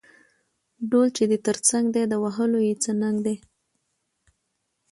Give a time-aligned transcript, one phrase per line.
[0.45, 3.35] ـ ډول چې دې تر څنګ دى د وهلو يې څه ننګ دى.